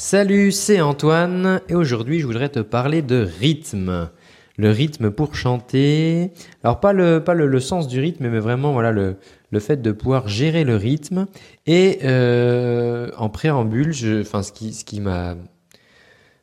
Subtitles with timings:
[0.00, 4.10] Salut, c'est Antoine et aujourd'hui je voudrais te parler de rythme.
[4.56, 6.30] Le rythme pour chanter.
[6.62, 9.16] Alors pas le pas le, sens du rythme, mais vraiment voilà le
[9.50, 11.26] le fait de pouvoir gérer le rythme.
[11.66, 15.34] Et euh, en préambule, je, enfin ce qui ce qui m'a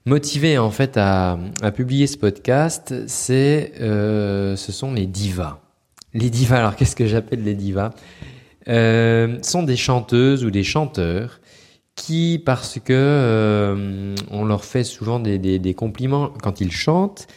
[0.05, 5.61] motivé en fait à, à publier ce podcast, c'est euh, ce sont les divas.
[6.13, 6.57] Les divas.
[6.57, 7.91] Alors qu'est-ce que j'appelle les divas?
[8.67, 11.39] Euh, Sont des chanteuses ou des chanteurs
[11.95, 17.27] qui, parce que euh, on leur fait souvent des, des, des, compliments quand ils chantent,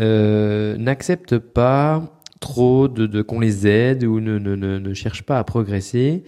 [0.00, 2.02] euh, n'acceptent pas
[2.40, 6.24] trop de, de qu'on les aide ou ne, ne, ne, cherchent pas à progresser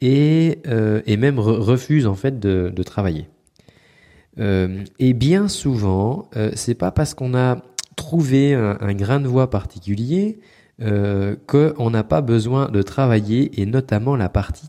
[0.00, 3.28] et, euh, et même refusent en fait de, de travailler.
[4.38, 7.62] Euh, et bien souvent, euh, c'est pas parce qu'on a
[7.96, 10.40] trouvé un, un, grain de voix particulier
[10.82, 14.68] euh, qu'on n'a pas besoin de travailler et notamment la partie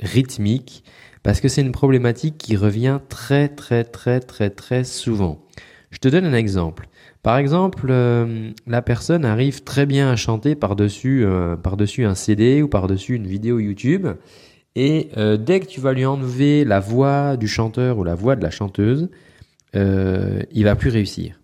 [0.00, 0.84] rythmique
[1.22, 5.44] parce que c'est une problématique qui revient très très très très très souvent.
[5.90, 6.88] Je te donne un exemple.
[7.22, 12.62] Par exemple, euh, la personne arrive très bien à chanter par-dessus euh, par-dessus un CD
[12.62, 14.06] ou par-dessus une vidéo YouTube
[14.76, 18.36] et euh, dès que tu vas lui enlever la voix du chanteur ou la voix
[18.36, 19.10] de la chanteuse,
[19.74, 21.38] il va plus réussir.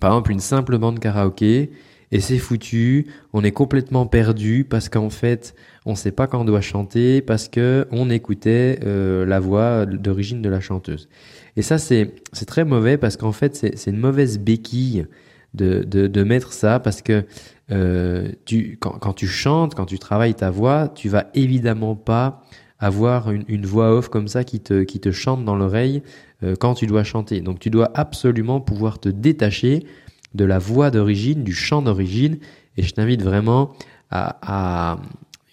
[0.00, 1.70] Par exemple, une simple bande karaoké,
[2.12, 5.54] et c'est foutu, on est complètement perdu parce qu'en fait,
[5.86, 10.40] on sait pas quand on doit chanter parce que on écoutait euh, la voix d'origine
[10.40, 11.08] de la chanteuse.
[11.56, 12.12] Et ça, c'est
[12.46, 15.06] très mauvais parce qu'en fait, c'est c'est une mauvaise béquille
[15.54, 17.24] de, de, de mettre ça parce que
[17.72, 22.44] euh, tu quand, quand tu chantes, quand tu travailles ta voix, tu vas évidemment pas
[22.78, 26.02] avoir une, une voix off comme ça qui te qui te chante dans l'oreille
[26.44, 27.40] euh, quand tu dois chanter.
[27.40, 29.86] Donc tu dois absolument pouvoir te détacher
[30.36, 32.38] de la voix d'origine, du chant d'origine.
[32.76, 33.72] Et je t'invite vraiment
[34.10, 34.98] à,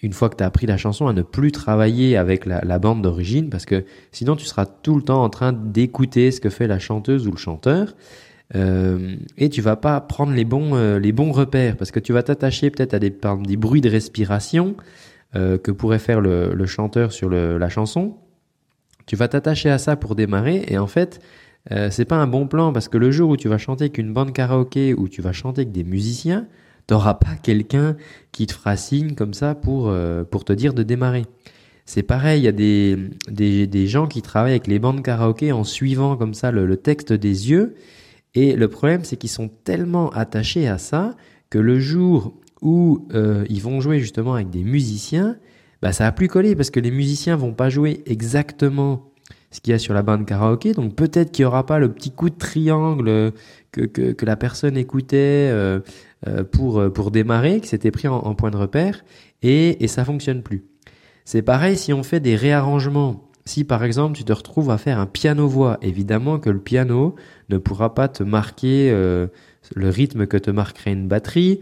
[0.02, 3.02] une fois que tu as appris la chanson, à ne plus travailler avec la, bande
[3.02, 6.66] d'origine parce que sinon tu seras tout le temps en train d'écouter ce que fait
[6.66, 7.94] la chanteuse ou le chanteur.
[8.54, 12.12] Euh, et tu vas pas prendre les bons euh, les bons repères parce que tu
[12.12, 14.76] vas t'attacher peut-être à des, des bruits de respiration
[15.34, 18.18] euh, que pourrait faire le, chanteur sur la chanson.
[19.06, 21.20] Tu vas t'attacher à ça pour démarrer et en fait
[21.72, 24.12] euh, c'est pas un bon plan parce que le jour où tu vas chanter qu'une
[24.12, 26.46] bande karaoké ou tu vas chanter avec des musiciens,
[26.86, 27.96] t'auras pas quelqu'un
[28.32, 31.24] qui te fera signe comme ça pour euh, pour te dire de démarrer.
[31.86, 32.96] C'est pareil, il y a des,
[33.28, 37.12] des, des gens qui travaillent avec les bandes karaoké en suivant comme ça le, texte
[37.12, 37.74] des yeux.
[38.34, 41.14] Et le problème, c'est qu'ils sont tellement attachés à ça
[41.50, 45.36] que le jour où euh, ils vont jouer justement avec des musiciens,
[45.82, 49.13] bah ça a plus collé parce que les musiciens vont pas jouer exactement
[49.54, 50.72] ce qu'il y a sur la bande karaoké.
[50.72, 53.32] Donc peut-être qu'il n'y aura pas le petit coup de triangle
[53.70, 55.78] que, que, que la personne écoutait euh,
[56.26, 59.04] euh, pour, pour démarrer, qui s'était pris en, point de repère,
[59.42, 60.64] et, et ça fonctionne plus.
[61.24, 63.30] C'est pareil si on fait des réarrangements.
[63.44, 67.14] Si par exemple tu te retrouves à faire un piano-voix, évidemment que le piano
[67.48, 69.28] ne pourra pas te marquer euh,
[69.76, 71.60] le rythme que te marquerait une batterie.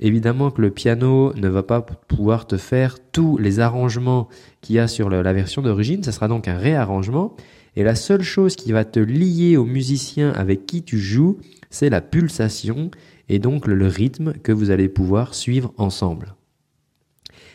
[0.00, 4.28] Évidemment que le piano ne va pas pouvoir te faire tous les arrangements
[4.60, 7.36] qu'il y a sur la version d'origine, ça sera donc un réarrangement.
[7.76, 11.38] Et la seule chose qui va te lier au musicien avec qui tu joues,
[11.70, 12.90] c'est la pulsation
[13.28, 16.34] et donc le, rythme que vous allez pouvoir suivre ensemble.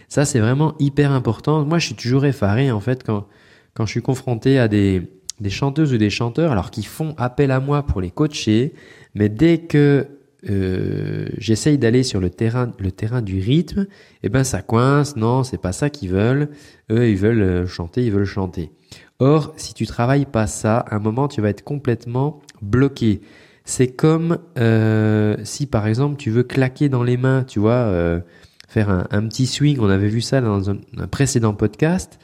[0.08, 1.64] Ça, c'est vraiment hyper important.
[1.66, 3.28] Moi, je suis toujours effaré, en fait, quand,
[3.76, 5.04] quand je suis confronté à des,
[5.40, 8.74] des chanteuses ou des chanteurs, alors qui font appel à moi pour les coacher,
[9.14, 10.08] mais dès que
[10.50, 13.88] euh, j'essaye d'aller sur le terrain, le terrain du rythme,
[14.24, 15.16] eh ben ça coince.
[15.16, 16.50] Non, c'est pas ça qu'ils veulent.
[16.92, 18.72] Eux, ils veulent euh, chanter, ils veulent chanter.
[19.20, 23.22] Or, si tu travailles pas ça, à un moment, tu vas être complètement bloqué.
[23.66, 28.20] C'est comme euh, si, par exemple, tu veux claquer dans les mains, tu vois, euh,
[28.68, 29.78] faire un, un, petit swing.
[29.80, 32.18] On avait vu ça dans un, un précédent podcast.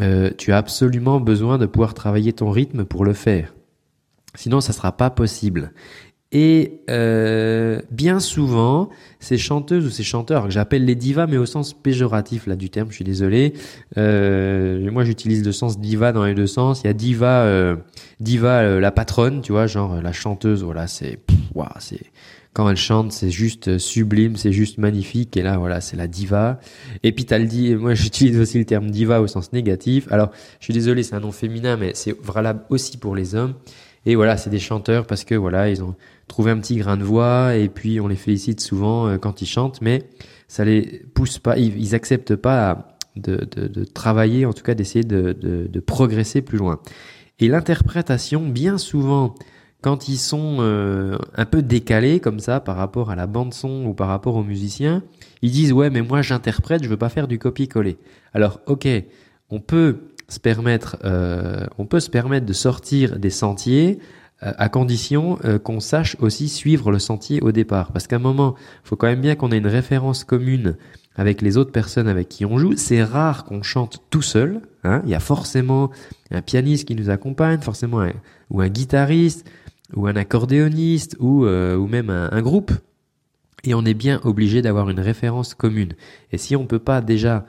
[0.00, 3.54] Euh, tu as absolument besoin de pouvoir travailler ton rythme pour le faire.
[4.34, 5.72] Sinon, ça sera pas possible.
[6.32, 8.88] Et euh, bien souvent,
[9.20, 12.70] ces chanteuses ou ces chanteurs, que j'appelle les divas, mais au sens péjoratif là du
[12.70, 13.54] terme, je suis désolé.
[13.96, 16.82] Euh, moi, j'utilise le sens diva dans les deux sens.
[16.82, 17.76] Il y a diva, euh,
[18.20, 20.64] diva euh, la patronne, tu vois, genre la chanteuse.
[20.64, 21.20] Voilà, c'est,
[21.54, 22.00] wow, c'est
[22.52, 25.36] quand elle chante, c'est juste sublime, c'est juste magnifique.
[25.36, 26.60] Et là, voilà, c'est la diva.
[27.02, 30.06] Et puis t'as le dit, moi, j'utilise aussi le terme diva au sens négatif.
[30.10, 33.54] Alors, je suis désolé, c'est un nom féminin, mais c'est valable aussi pour les hommes.
[34.06, 35.94] Et voilà, c'est des chanteurs parce que voilà, ils ont
[36.28, 39.46] trouvé un petit grain de voix et puis on les félicite souvent euh, quand ils
[39.46, 40.02] chantent, mais
[40.48, 45.66] ça les pousse pas, ils, acceptent pas de, travailler, en tout cas d'essayer de, de,
[45.66, 46.80] de, progresser plus loin.
[47.40, 49.34] Et l'interprétation, bien souvent,
[49.84, 53.84] quand ils sont euh, un peu décalés comme ça par rapport à la bande son
[53.84, 55.02] ou par rapport aux musiciens,
[55.42, 57.98] ils disent ouais mais moi j'interprète, je veux pas faire du copier-coller.
[58.32, 58.88] Alors ok,
[59.50, 63.98] on peut se permettre, euh, on peut se permettre de sortir des sentiers
[64.42, 67.92] euh, à condition euh, qu'on sache aussi suivre le sentier au départ.
[67.92, 68.54] Parce qu'à un moment,
[68.84, 70.76] il faut quand même bien qu'on ait une référence commune
[71.16, 72.74] avec les autres personnes avec qui on joue.
[72.76, 74.60] C'est rare qu'on chante tout seul.
[74.82, 75.02] Hein.
[75.04, 75.90] Il y a forcément
[76.30, 78.12] un pianiste qui nous accompagne, forcément un,
[78.50, 79.48] ou un guitariste,
[79.94, 82.72] ou un accordéoniste, ou, ou même un, un groupe.
[83.62, 85.92] Et on est bien obligé d'avoir une référence commune.
[86.32, 87.46] Et si on peut pas déjà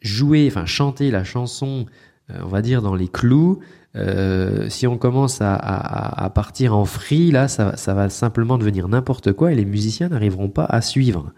[0.00, 1.86] jouer, enfin chanter la chanson,
[2.30, 3.60] euh, on va dire dans les clous,
[3.96, 9.52] euh, si on commence à, partir en free, là, ça, va simplement devenir n'importe quoi
[9.52, 11.32] et les musiciens n'arriveront pas à suivre.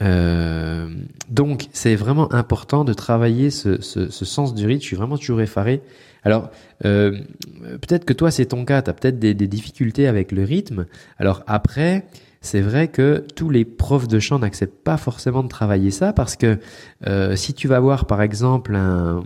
[0.00, 0.88] Euh,
[1.28, 4.80] donc, c'est vraiment important de travailler ce, sens du rythme.
[4.80, 5.82] Je suis vraiment toujours effaré.
[6.24, 6.50] Alors,
[6.80, 8.82] peut-être que toi, c'est ton cas.
[8.82, 10.86] Tu as peut-être des, difficultés avec le rythme.
[11.18, 12.06] Alors après,
[12.42, 16.34] c'est vrai que tous les profs de chant n'acceptent pas forcément de travailler ça parce
[16.34, 16.58] que
[17.06, 19.22] euh, si tu vas voir par exemple un,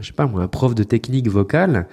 [0.00, 1.86] je pas un prof de technique vocale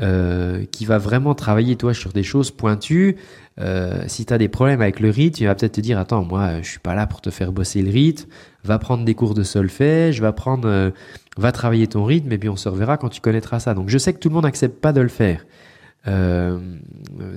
[0.00, 3.16] euh, qui va vraiment travailler toi sur des choses pointues,
[3.58, 6.24] euh, si tu as des problèmes avec le rythme, il va peut-être te dire attends
[6.24, 8.28] moi je suis pas là pour te faire bosser le rythme,
[8.62, 10.34] va prendre des cours de solfège, va
[11.38, 13.74] va travailler ton rythme et puis on se reverra quand tu connaîtras ça.
[13.74, 15.44] Donc je sais que tout le monde n'accepte pas de le faire.
[16.06, 16.58] Euh,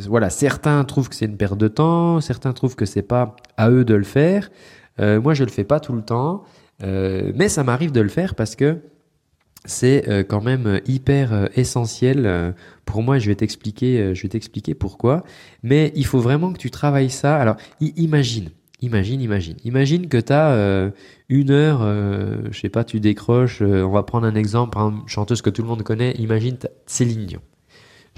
[0.07, 3.69] voilà, certains trouvent que c'est une perte de temps, certains trouvent que c'est pas à
[3.69, 4.49] eux de le faire.
[4.99, 6.43] Euh, moi, je le fais pas tout le temps,
[6.83, 8.79] euh, mais ça m'arrive de le faire parce que
[9.65, 12.53] c'est euh, quand même hyper euh, essentiel
[12.85, 13.17] pour moi.
[13.19, 15.23] Je vais t'expliquer, je vais t'expliquer pourquoi.
[15.63, 17.37] Mais il faut vraiment que tu travailles ça.
[17.37, 18.49] Alors, imagine.
[18.81, 19.57] Imagine, imagine.
[19.65, 20.91] Imagine que tu as
[21.27, 21.81] une heure,
[22.49, 25.67] je sais pas, tu décroches, on va prendre un exemple, une chanteuse que tout le
[25.67, 27.41] monde connaît, imagine Céline Dion.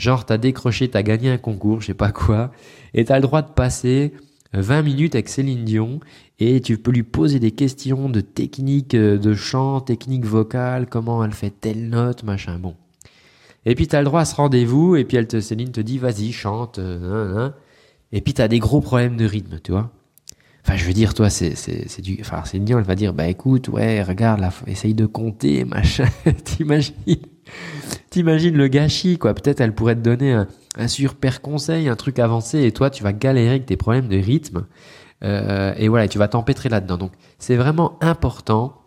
[0.02, 2.52] Genre, t'as décroché, t'as gagné un concours, je sais pas quoi,
[2.96, 4.14] et t'as le droit de passer
[4.54, 6.00] 20 euh, minutes avec Céline Dion
[6.40, 11.24] et tu peux lui poser des questions de technique euh, de chant, technique vocale, comment
[11.24, 12.74] elle fait telle note, machin, bon.
[13.68, 16.80] Et puis t'as le droit à ce rendez-vous et puis Céline te dit vas-y chante,
[16.80, 17.52] euh,
[18.12, 19.92] et puis t'as des gros problèmes de rythme, tu vois.
[20.66, 23.14] Enfin, je veux dire, toi, c'est, c'est, c'est du, enfin, Céline Dion, elle va dire,
[23.14, 26.08] bah écoute, ouais, regarde, essaye de compter, machin,
[26.44, 26.96] t'imagines
[28.10, 29.34] T'imagines le gâchis, quoi.
[29.34, 30.34] Peut-être elle pourrait te donner
[30.78, 34.18] un, super conseil, un truc avancé, et toi, tu vas galérer avec tes problèmes de
[34.18, 34.66] rythme.
[35.24, 36.98] Euh, et voilà, tu vas t'empêtrer là-dedans.
[36.98, 38.82] Donc, c'est vraiment important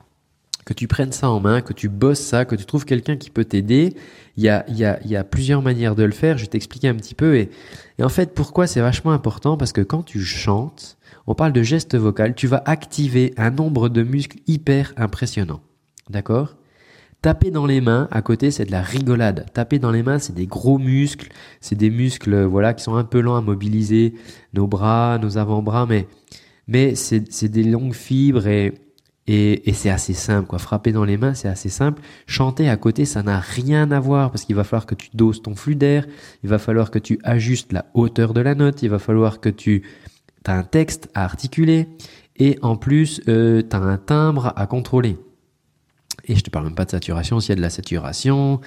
[0.65, 3.31] que tu prennes ça en main, que tu bosses ça, que tu trouves quelqu'un qui
[3.31, 3.95] peut t'aider.
[4.37, 6.39] Il y a, y, a, y a plusieurs manières de le faire.
[6.39, 7.37] Je vais t'expliquer un petit peu.
[7.37, 7.51] Et,
[7.99, 9.57] et en fait, pourquoi c'est vachement important?
[9.57, 10.97] Parce que quand tu chantes,
[11.27, 15.61] on parle de geste vocal, tu vas activer un nombre de muscles hyper impressionnant.
[16.11, 16.57] D'accord?
[17.25, 19.47] Taper dans les mains, à côté, c'est de la rigolade.
[19.55, 21.31] Taper dans les mains, c'est des gros muscles,
[21.63, 24.13] c'est des muscles, voilà, qui sont un peu lents à mobiliser,
[24.53, 26.07] nos bras, nos avant-bras, mais,
[26.69, 28.75] mais c'est des longues fibres et,
[29.27, 30.59] et, et c'est assez simple, quoi.
[30.59, 32.03] Frapper dans les mains, c'est assez simple.
[32.27, 35.41] Chanter à côté, ça n'a rien à voir parce qu'il va falloir que tu doses
[35.41, 36.07] ton flux d'air,
[36.43, 39.49] il va falloir que tu ajustes la hauteur de la note, il va falloir que
[39.49, 39.83] tu
[40.45, 41.89] as un texte à articuler
[42.37, 45.17] et en plus, euh, tu un timbre à contrôler.
[46.27, 48.61] Et je te parle même pas de saturation, s'il y a de la saturation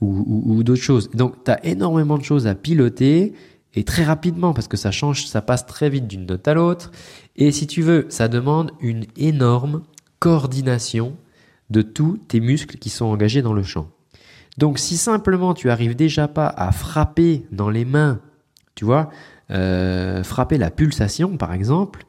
[0.00, 1.10] ou, d'autres choses.
[1.10, 3.34] Donc, tu as énormément de choses à piloter
[3.74, 6.90] et très rapidement parce que ça change, ça passe très vite d'une note à l'autre.
[7.36, 9.82] Et si tu veux, ça demande une énorme
[10.18, 11.14] coordination
[11.70, 13.88] de tous tes muscles qui sont engagés dans le chant.
[14.58, 18.20] Donc, si simplement tu arrives déjà pas à frapper dans les mains,
[18.74, 19.10] tu vois,
[19.50, 22.04] euh, frapper la pulsation par exemple,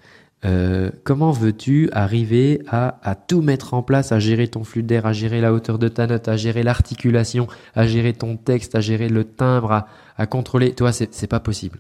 [0.46, 5.06] euh, comment veux-tu arriver à, à, tout mettre en place, à gérer ton flux d'air,
[5.06, 8.82] à gérer la hauteur de ta note, à gérer l'articulation, à gérer ton texte, à
[8.82, 10.74] gérer le timbre, à, à contrôler?
[10.74, 11.80] Toi, c'est pas possible.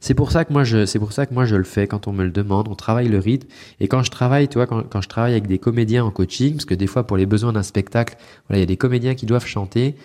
[0.00, 2.08] C'est pour ça que moi je, c'est pour ça que moi je le fais quand
[2.08, 2.68] on me le demande.
[2.68, 3.48] On travaille le rythme
[3.80, 6.54] et quand je travaille, tu vois, quand, quand je travaille avec des comédiens en coaching,
[6.54, 8.16] parce que des fois pour les besoins d'un spectacle,
[8.48, 9.96] voilà, il y a des comédiens qui doivent chanter.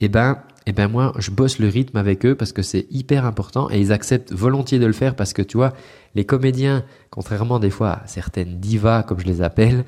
[0.00, 3.24] Eh ben, eh ben moi je bosse le rythme avec eux parce que c'est hyper
[3.24, 5.72] important et ils acceptent volontiers de le faire parce que tu vois,
[6.14, 9.84] les comédiens, contrairement des fois à certaines divas comme je les appelle,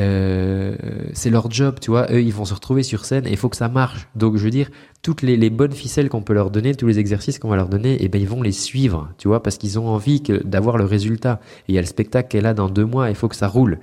[0.00, 0.76] euh,
[1.12, 2.10] c'est leur job, tu vois.
[2.10, 4.08] Eux, ils vont se retrouver sur scène et il faut que ça marche.
[4.14, 4.70] Donc, je veux dire,
[5.02, 7.68] toutes les, les bonnes ficelles qu'on peut leur donner, tous les exercices qu'on va leur
[7.68, 10.84] donner, eh ben, ils vont les suivre, tu vois, parce qu'ils ont envie d'avoir le
[10.84, 11.40] résultat.
[11.68, 13.36] Et il y a le spectacle qui est là dans deux mois, il faut que
[13.36, 13.78] ça roule.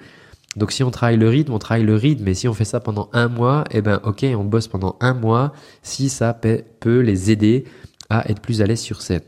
[0.57, 2.23] Donc, si on travaille le rythme, on travaille le rythme.
[2.23, 5.13] Mais si on fait ça pendant un mois, eh ben, ok, on bosse pendant un
[5.13, 7.65] mois si ça peut les aider
[8.09, 9.21] à être plus à l'aise sur scène.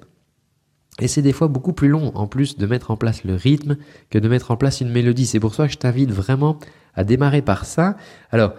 [0.99, 3.77] Et c'est des fois beaucoup plus long en plus de mettre en place le rythme
[4.09, 5.27] que de mettre en place une mélodie.
[5.27, 6.57] C'est pour ça que je t'invite vraiment
[6.95, 7.95] à démarrer par ça.
[8.31, 8.53] Alors,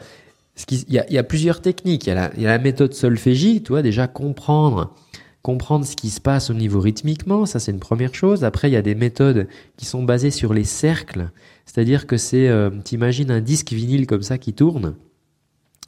[0.71, 2.07] il y, a, plusieurs techniques.
[2.07, 4.95] Il y a, la, il y a la méthode solfégie, tu vois, déjà comprendre
[5.43, 8.45] comprendre ce qui se passe au niveau rythmiquement, ça c'est une première chose.
[8.45, 11.31] Après, il y a des méthodes qui sont basées sur les cercles,
[11.73, 14.97] c'est-à-dire que c'est, euh, t'imagines un disque vinyle comme ça qui tourne,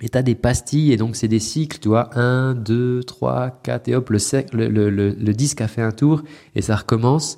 [0.00, 3.60] Et tu as des pastilles, et donc c'est des cycles, tu vois, 1, 2, 3,
[3.64, 6.22] 4, et hop, le, le, le, disque a fait un tour,
[6.54, 7.36] et ça recommence.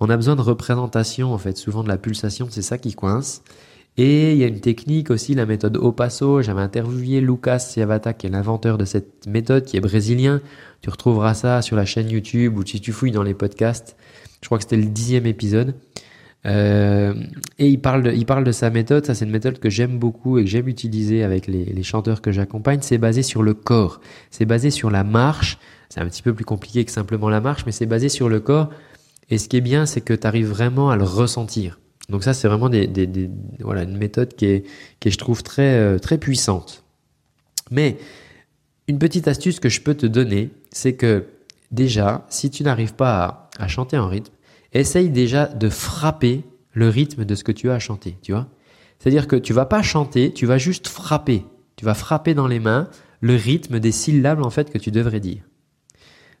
[0.00, 3.42] On a besoin de représentation, en fait, souvent de la pulsation, c'est ça qui coince.
[3.98, 6.40] Et il y a une technique aussi, la méthode Opasso.
[6.40, 10.40] J'avais interviewé Lucas Ciavata, qui est l'inventeur de cette méthode, qui est brésilien.
[10.80, 13.96] Tu retrouveras ça sur la chaîne YouTube ou si tu fouilles dans les podcasts.
[14.40, 15.74] Je crois que c'était le dixième épisode.
[16.44, 17.14] Euh,
[17.58, 19.06] et il parle, de, il parle de sa méthode.
[19.06, 22.32] Ça, c'est une méthode que j'aime beaucoup et que j'aime utiliser avec les, chanteurs que
[22.32, 22.80] j'accompagne.
[22.82, 24.00] C'est basé sur le corps.
[24.30, 25.58] C'est basé sur la marche.
[25.88, 28.40] C'est un petit peu plus compliqué que simplement la marche, mais c'est basé sur le
[28.40, 28.70] corps.
[29.30, 31.78] Et ce qui est bien, c'est que tu arrives vraiment à le ressentir.
[32.08, 33.30] Donc ça, c'est vraiment des,
[33.60, 34.64] voilà, une méthode qui est,
[35.00, 36.82] qui je trouve, très, euh, très puissante.
[37.70, 37.98] Mais
[38.88, 41.26] une petite astuce que je peux te donner, c'est que
[41.70, 44.32] déjà, si tu n'arrives pas à, à chanter en rythme,
[44.72, 48.48] essaye déjà de frapper le rythme de ce que tu as à chanter, tu vois.
[48.98, 51.44] C'est-à-dire que tu vas pas chanter, tu vas juste frapper.
[51.76, 52.88] Tu vas frapper dans les mains
[53.20, 55.42] le rythme des syllabes en fait que tu devrais dire.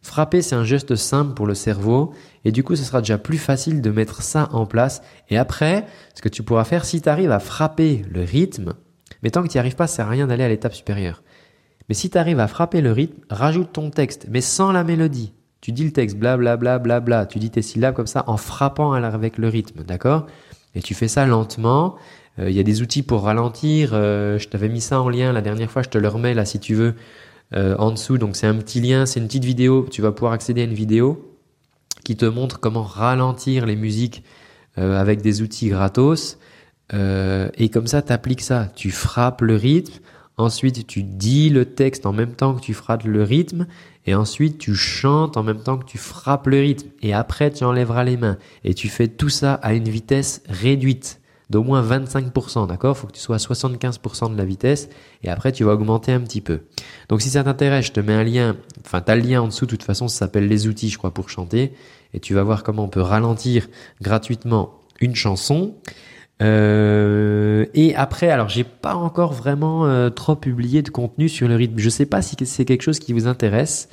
[0.02, 2.12] Frapper, c'est un geste simple pour le cerveau
[2.44, 5.02] et du coup, ce sera déjà plus facile de mettre ça en place.
[5.28, 8.74] Et après, ce que tu pourras faire, si tu arrives à frapper le rythme,
[9.22, 11.22] mais tant que tu n'y arrives pas, ça sert à rien d'aller à l'étape supérieure.
[11.88, 15.34] Mais si tu arrives à frapper le rythme, rajoute ton texte, mais sans la mélodie.
[15.62, 18.36] Tu dis le texte, blablabla, bla, bla, bla, tu dis tes syllabes comme ça en
[18.36, 20.26] frappant avec le rythme, d'accord?
[20.74, 21.94] Et tu fais ça lentement.
[22.40, 23.90] Euh, il y a des outils pour ralentir.
[23.92, 26.44] Euh, je t'avais mis ça en lien la dernière fois, je te le remets là
[26.44, 26.96] si tu veux
[27.54, 28.18] euh, en dessous.
[28.18, 29.86] Donc c'est un petit lien, c'est une petite vidéo.
[29.88, 31.32] Tu vas pouvoir accéder à une vidéo
[32.02, 34.24] qui te montre comment ralentir les musiques
[34.76, 36.38] avec des outils gratos.
[36.92, 38.68] et comme ça, tu appliques ça.
[38.74, 40.02] Tu frappes le rythme.
[40.42, 43.66] Ensuite, tu dis le texte en même temps que tu frappes le rythme.
[44.06, 46.88] Et ensuite, tu chantes en même temps que tu frappes le rythme.
[47.02, 48.38] Et après, tu enlèveras les mains.
[48.64, 51.20] Et tu fais tout ça à une vitesse réduite
[51.50, 52.96] d'au moins 25%, d'accord?
[52.96, 54.88] Faut que tu sois à 75% de la vitesse
[55.22, 56.60] et après tu vas augmenter un petit peu.
[57.10, 58.56] Donc si ça t'intéresse, je te mets un lien,
[58.86, 60.96] enfin tu as le lien en dessous, de toute façon ça s'appelle les outils je
[60.96, 61.74] crois pour chanter
[62.14, 63.68] et tu vas voir comment on peut ralentir
[64.00, 65.74] gratuitement une chanson.
[66.40, 71.56] Euh, et après, alors j'ai pas encore vraiment euh, trop publié de contenu sur le
[71.56, 71.78] rythme.
[71.78, 73.88] Je sais pas si c'est quelque chose qui vous intéresse.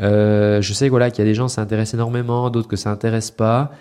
[0.00, 2.90] Euh, je sais voilà qu'il y a des gens ça intéresse énormément, d'autres que ça
[2.90, 3.72] intéresse pas.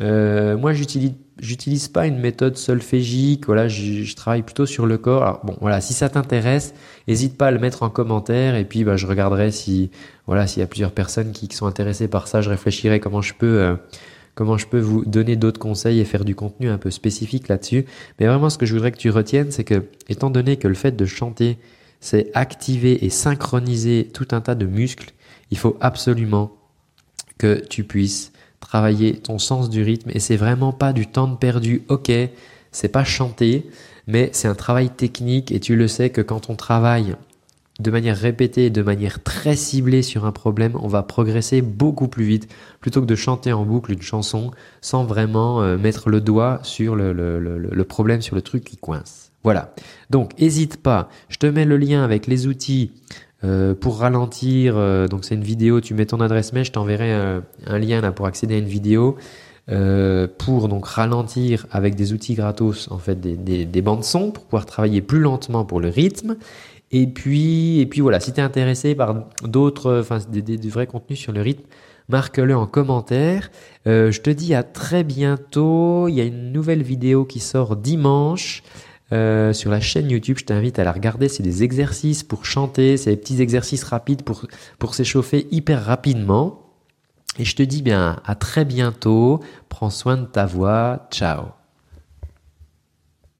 [0.00, 3.46] Euh, moi, j'utilise j'utilise pas une méthode solfégique.
[3.46, 5.22] Voilà, je, je, travaille plutôt sur le corps.
[5.22, 6.74] Alors, bon, voilà, si ça t'intéresse,
[7.08, 9.90] n'hésite pas à le mettre en commentaire et puis bah, je regarderai si
[10.26, 12.42] voilà s'il y a plusieurs personnes qui, qui, sont intéressées par ça.
[12.42, 13.76] Je réfléchirai comment je peux
[14.34, 17.84] comment je peux vous donner d'autres conseils et faire du contenu un peu spécifique là-dessus.
[18.18, 20.74] Mais vraiment, ce que je voudrais que tu retiennes, c'est que, étant donné que le
[20.74, 21.58] fait de chanter,
[22.00, 25.12] c'est activer et synchroniser tout un tas de muscles,
[25.50, 26.52] il faut absolument
[27.38, 31.82] que tu puisses travailler ton sens du rythme et c'est vraiment pas du temps perdu.
[31.88, 32.10] Ok,
[32.70, 33.66] c'est pas chanter,
[34.06, 37.14] mais c'est un travail technique et tu le sais que quand on travaille
[37.82, 42.08] de manière répétée et de manière très ciblée sur un problème, on va progresser beaucoup
[42.08, 42.48] plus vite
[42.80, 46.94] plutôt que de chanter en boucle une chanson sans vraiment euh, mettre le doigt sur
[46.94, 49.32] le, problème, sur le truc qui coince.
[49.42, 49.74] Voilà.
[50.10, 51.08] Donc, hésite pas.
[51.28, 52.92] Je te mets le lien avec les outils
[53.42, 54.74] euh, pour ralentir.
[54.76, 55.80] Euh, donc, c'est une vidéo.
[55.80, 56.64] Tu mets ton adresse mail.
[56.64, 59.16] Je t'enverrai un, lien là pour accéder à une vidéo.
[60.38, 64.44] pour donc ralentir avec des outils gratos en fait des, des, des bandes son pour
[64.44, 66.36] pouvoir travailler plus lentement pour le rythme
[66.92, 71.18] et puis, et puis voilà, si tu es intéressé par d'autres, enfin des, vrais contenus
[71.18, 71.64] sur le rythme,
[72.08, 73.50] marque-le en commentaire.
[73.86, 76.08] Euh, je te dis à très bientôt.
[76.08, 78.62] Il y a une nouvelle vidéo qui sort dimanche.
[79.12, 81.28] Euh, sur la chaîne YouTube, je t'invite à la regarder.
[81.28, 84.46] C'est des exercices pour chanter, c'est des petits exercices rapides pour,
[84.78, 86.60] pour s'échauffer hyper rapidement.
[87.38, 89.40] Et je te dis bien à très bientôt.
[89.70, 91.08] Prends soin de ta voix.
[91.10, 91.61] Ciao.